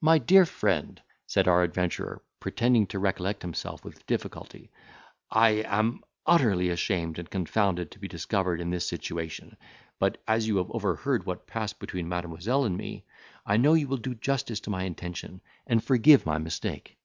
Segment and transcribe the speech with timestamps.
[0.00, 4.70] "My dear friend," said our adventurer, pretending to recollect himself with difficulty,
[5.28, 9.56] "I am utterly ashamed and confounded to be discovered in this situation;
[9.98, 13.06] but, as you have overheard what passed between Mademoiselle and me,
[13.44, 16.96] I know you will do justice to my intention, and forgive my mistake.